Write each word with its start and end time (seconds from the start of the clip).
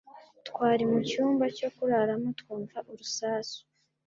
Twari 0.47 0.83
mucyumba 0.91 1.45
cyo 1.57 1.69
kuraramo 1.75 2.29
twumva 2.39 2.77
urusasu 2.91 3.59